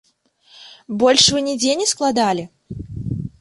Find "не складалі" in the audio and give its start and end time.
1.83-2.43